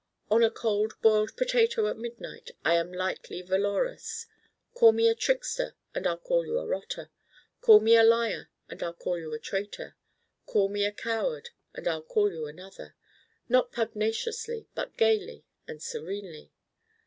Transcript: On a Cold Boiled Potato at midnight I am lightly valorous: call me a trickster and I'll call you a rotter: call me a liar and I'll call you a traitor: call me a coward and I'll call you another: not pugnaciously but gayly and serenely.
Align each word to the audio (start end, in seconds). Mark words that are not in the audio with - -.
On 0.31 0.41
a 0.43 0.49
Cold 0.49 0.93
Boiled 1.03 1.37
Potato 1.37 1.85
at 1.87 1.95
midnight 1.95 2.49
I 2.65 2.73
am 2.73 2.91
lightly 2.91 3.43
valorous: 3.43 4.25
call 4.73 4.93
me 4.93 5.07
a 5.07 5.13
trickster 5.13 5.75
and 5.93 6.07
I'll 6.07 6.17
call 6.17 6.43
you 6.43 6.57
a 6.57 6.65
rotter: 6.65 7.11
call 7.61 7.81
me 7.81 7.95
a 7.95 8.03
liar 8.03 8.49
and 8.67 8.81
I'll 8.81 8.95
call 8.95 9.19
you 9.19 9.31
a 9.35 9.37
traitor: 9.37 9.95
call 10.47 10.69
me 10.69 10.85
a 10.85 10.91
coward 10.91 11.51
and 11.75 11.87
I'll 11.87 12.01
call 12.01 12.31
you 12.31 12.47
another: 12.47 12.95
not 13.47 13.71
pugnaciously 13.71 14.65
but 14.73 14.97
gayly 14.97 15.45
and 15.67 15.83
serenely. 15.83 16.51